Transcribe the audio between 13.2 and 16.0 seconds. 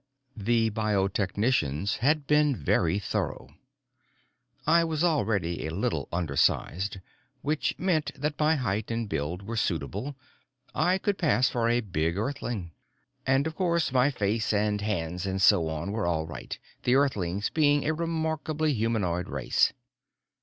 And of course my face and hands and so on